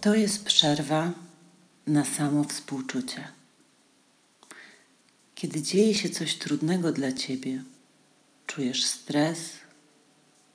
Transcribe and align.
To 0.00 0.14
jest 0.14 0.44
przerwa 0.44 1.12
na 1.86 2.04
samo 2.04 2.44
współczucie. 2.44 3.28
Kiedy 5.34 5.62
dzieje 5.62 5.94
się 5.94 6.10
coś 6.10 6.34
trudnego 6.34 6.92
dla 6.92 7.12
ciebie, 7.12 7.62
czujesz 8.46 8.84
stres, 8.84 9.50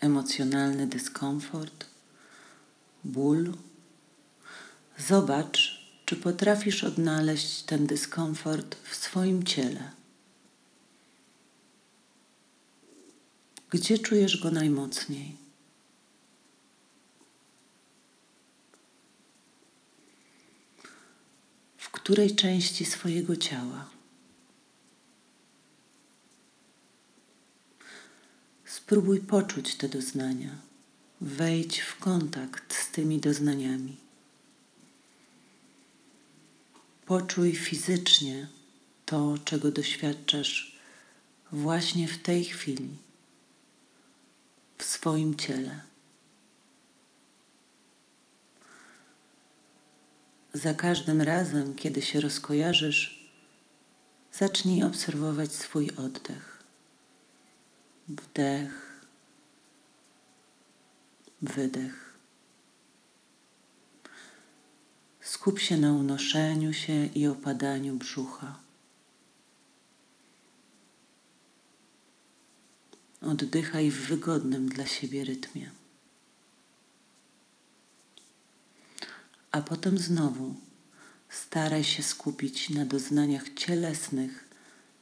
emocjonalny 0.00 0.86
dyskomfort, 0.86 1.86
ból, 3.04 3.54
zobacz, 4.98 5.82
czy 6.04 6.16
potrafisz 6.16 6.84
odnaleźć 6.84 7.62
ten 7.62 7.86
dyskomfort 7.86 8.76
w 8.84 8.94
swoim 8.94 9.44
ciele. 9.44 9.90
Gdzie 13.70 13.98
czujesz 13.98 14.42
go 14.42 14.50
najmocniej? 14.50 15.42
W 21.76 21.90
której 22.02 22.34
części 22.34 22.84
swojego 22.84 23.36
ciała? 23.36 23.90
Spróbuj 28.64 29.20
poczuć 29.20 29.74
te 29.74 29.88
doznania. 29.88 30.50
Wejdź 31.20 31.80
w 31.80 31.98
kontakt 31.98 32.74
z 32.74 32.90
tymi 32.90 33.18
doznaniami. 33.18 33.96
Poczuj 37.06 37.54
fizycznie 37.56 38.48
to, 39.06 39.38
czego 39.44 39.70
doświadczasz 39.70 40.78
właśnie 41.52 42.08
w 42.08 42.18
tej 42.18 42.44
chwili 42.44 42.88
w 44.78 44.84
swoim 44.84 45.36
ciele. 45.36 45.91
Za 50.54 50.74
każdym 50.74 51.22
razem, 51.22 51.74
kiedy 51.74 52.02
się 52.02 52.20
rozkojarzysz, 52.20 53.28
zacznij 54.32 54.82
obserwować 54.82 55.52
swój 55.52 55.90
oddech. 55.90 56.62
Wdech, 58.08 59.00
wydech. 61.42 62.12
Skup 65.20 65.58
się 65.58 65.76
na 65.76 65.92
unoszeniu 65.92 66.72
się 66.72 67.06
i 67.06 67.26
opadaniu 67.26 67.96
brzucha. 67.96 68.58
Oddychaj 73.20 73.90
w 73.90 74.06
wygodnym 74.08 74.68
dla 74.68 74.86
siebie 74.86 75.24
rytmie. 75.24 75.81
A 79.52 79.60
potem 79.60 79.98
znowu 79.98 80.54
staraj 81.28 81.84
się 81.84 82.02
skupić 82.02 82.70
na 82.70 82.84
doznaniach 82.84 83.54
cielesnych 83.54 84.48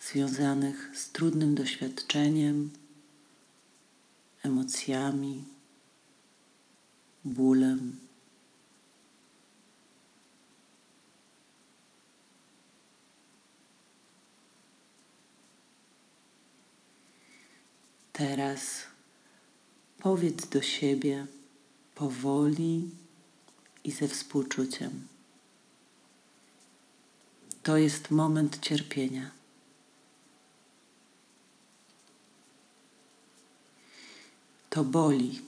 związanych 0.00 0.90
z 0.94 1.10
trudnym 1.10 1.54
doświadczeniem, 1.54 2.70
emocjami, 4.42 5.44
bólem. 7.24 7.98
Teraz 18.12 18.82
powiedz 19.98 20.48
do 20.48 20.62
siebie 20.62 21.26
powoli 21.94 22.90
i 23.84 23.90
ze 23.90 24.08
współczuciem. 24.08 25.08
To 27.62 27.76
jest 27.76 28.10
moment 28.10 28.60
cierpienia. 28.60 29.30
To 34.70 34.84
boli. 34.84 35.42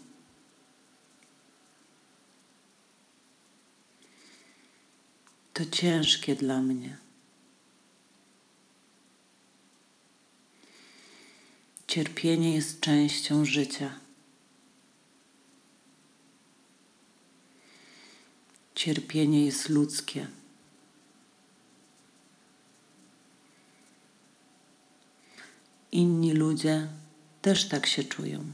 To 5.52 5.66
ciężkie 5.66 6.36
dla 6.36 6.62
mnie. 6.62 6.96
Cierpienie 11.86 12.54
jest 12.54 12.80
częścią 12.80 13.44
życia. 13.44 14.05
Cierpienie 18.76 19.44
jest 19.46 19.68
ludzkie. 19.68 20.26
Inni 25.92 26.32
ludzie 26.32 26.88
też 27.42 27.68
tak 27.68 27.86
się 27.86 28.04
czują. 28.04 28.44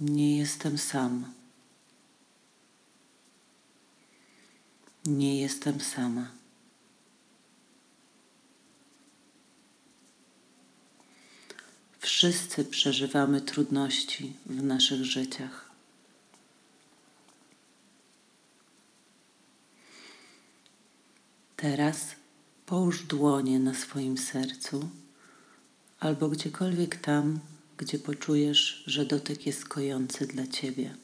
Nie 0.00 0.38
jestem 0.38 0.78
sam. 0.78 1.32
Nie 5.06 5.40
jestem 5.40 5.80
sama. 5.80 6.41
Wszyscy 12.12 12.64
przeżywamy 12.64 13.40
trudności 13.40 14.32
w 14.46 14.62
naszych 14.62 15.04
życiach. 15.04 15.70
Teraz 21.56 22.06
połóż 22.66 23.02
dłonie 23.02 23.58
na 23.58 23.74
swoim 23.74 24.18
sercu 24.18 24.88
albo 26.00 26.28
gdziekolwiek 26.28 26.96
tam, 26.96 27.40
gdzie 27.76 27.98
poczujesz, 27.98 28.84
że 28.86 29.06
dotyk 29.06 29.46
jest 29.46 29.68
kojący 29.68 30.26
dla 30.26 30.46
Ciebie. 30.46 30.96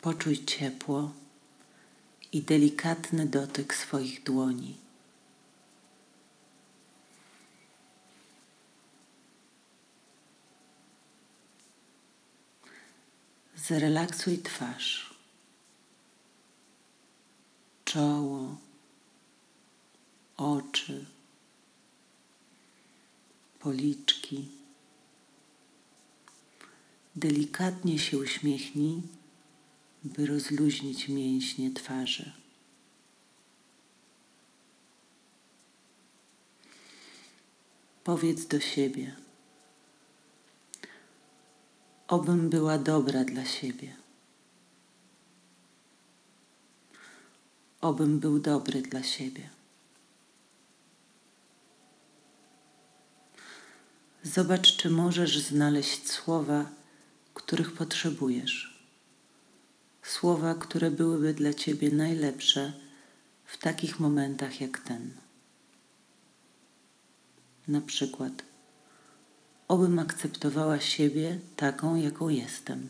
Poczuj 0.00 0.44
ciepło 0.44 1.12
i 2.32 2.42
delikatny 2.42 3.26
dotyk 3.26 3.74
swoich 3.74 4.22
dłoni. 4.22 4.83
Zrelaksuj 13.66 14.38
twarz, 14.38 15.14
czoło, 17.84 18.56
oczy, 20.36 21.06
policzki. 23.58 24.48
Delikatnie 27.16 27.98
się 27.98 28.18
uśmiechnij, 28.18 29.02
by 30.04 30.26
rozluźnić 30.26 31.08
mięśnie 31.08 31.70
twarzy. 31.70 32.32
Powiedz 38.04 38.46
do 38.46 38.60
siebie 38.60 39.23
obym 42.08 42.50
była 42.50 42.78
dobra 42.78 43.24
dla 43.24 43.44
siebie. 43.44 43.96
Obym 47.80 48.18
był 48.18 48.38
dobry 48.38 48.82
dla 48.82 49.02
siebie. 49.02 49.50
Zobacz, 54.22 54.76
czy 54.76 54.90
możesz 54.90 55.38
znaleźć 55.38 56.10
słowa, 56.10 56.70
których 57.34 57.72
potrzebujesz. 57.72 58.86
Słowa, 60.02 60.54
które 60.54 60.90
byłyby 60.90 61.34
dla 61.34 61.54
ciebie 61.54 61.90
najlepsze 61.90 62.72
w 63.44 63.58
takich 63.58 64.00
momentach 64.00 64.60
jak 64.60 64.78
ten. 64.78 65.10
Na 67.68 67.80
przykład 67.80 68.53
obym 69.68 69.98
akceptowała 69.98 70.80
siebie 70.80 71.38
taką, 71.56 71.96
jaką 71.96 72.28
jestem. 72.28 72.88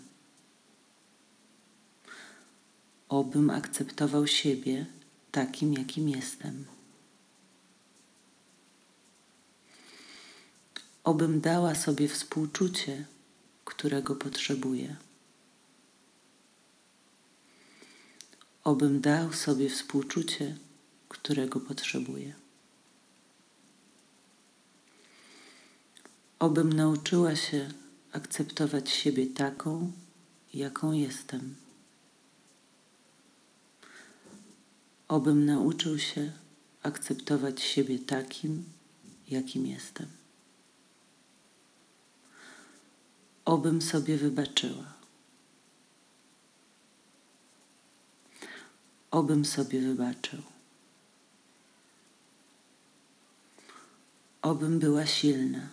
Obym 3.09 3.51
akceptował 3.51 4.27
siebie 4.27 4.87
takim, 5.33 5.73
jakim 5.73 6.09
jestem. 6.09 6.65
Obym 11.05 11.41
dała 11.41 11.75
sobie 11.75 12.09
współczucie, 12.09 13.05
którego 13.65 14.17
potrzebuję. 14.17 14.97
Obym 18.65 19.01
dał 19.01 19.33
sobie 19.33 19.71
współczucie, 19.71 20.57
którego 21.09 21.61
potrzebuję. 21.61 22.44
Obym 26.39 26.73
nauczyła 26.73 27.37
się 27.37 27.71
akceptować 28.13 28.91
siebie 28.91 29.27
taką, 29.27 29.93
jaką 30.55 30.93
jestem. 30.93 31.55
Obym 35.09 35.47
nauczył 35.47 35.99
się 35.99 36.33
akceptować 36.83 37.63
siebie 37.63 37.99
takim, 37.99 38.65
jakim 39.29 39.67
jestem. 39.67 40.07
Obym 43.45 43.83
sobie 43.83 44.17
wybaczyła. 44.17 44.95
Obym 49.11 49.45
sobie 49.45 49.81
wybaczył. 49.81 50.43
Obym 54.43 54.79
była 54.79 55.07
silna. 55.07 55.69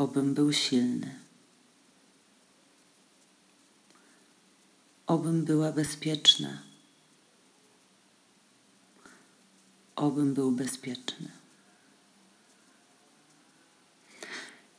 Obym 0.00 0.34
był 0.34 0.52
silny. 0.52 1.14
Obym 5.06 5.44
była 5.44 5.72
bezpieczna. 5.72 6.62
Obym 9.96 10.34
był 10.34 10.52
bezpieczny. 10.52 11.28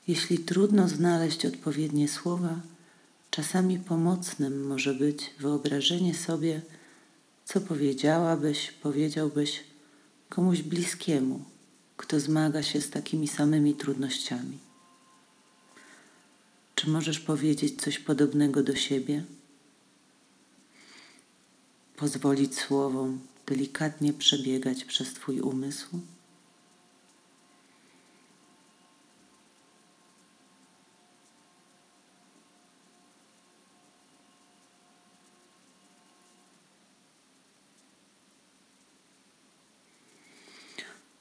Jeśli 0.08 0.40
trudno 0.40 0.88
znaleźć 0.88 1.46
odpowiednie 1.46 2.08
słowa, 2.08 2.60
czasami 3.30 3.80
pomocnym 3.80 4.68
może 4.68 4.94
być 4.94 5.34
wyobrażenie 5.40 6.16
sobie, 6.16 6.62
co 7.46 7.62
powiedziałabyś, 7.62 8.72
powiedziałbyś 8.72 9.64
komuś 10.30 10.62
bliskiemu, 10.62 11.44
kto 11.98 12.20
zmaga 12.20 12.64
się 12.64 12.82
z 12.82 12.90
takimi 12.90 13.28
samymi 13.28 13.76
trudnościami. 13.76 14.71
Czy 16.82 16.90
możesz 16.90 17.20
powiedzieć 17.20 17.82
coś 17.82 18.00
podobnego 18.00 18.64
do 18.64 18.76
siebie? 18.76 19.24
Pozwolić 21.96 22.56
słowom 22.56 23.20
delikatnie 23.46 24.14
przebiegać 24.14 24.86
przez 24.86 25.14
Twój 25.14 25.42
umysł? 25.42 26.00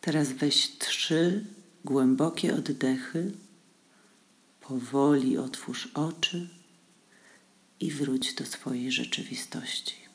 Teraz 0.00 0.32
weź 0.32 0.78
trzy 0.78 1.44
głębokie 1.84 2.54
oddechy, 2.54 3.32
powoli 4.70 5.38
otwórz 5.38 5.88
oczy 5.94 6.48
i 7.80 7.90
wróć 7.90 8.34
do 8.34 8.46
swojej 8.46 8.92
rzeczywistości. 8.92 10.09